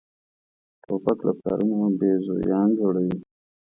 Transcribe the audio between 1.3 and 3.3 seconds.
پلارونو بېزویان جوړوي.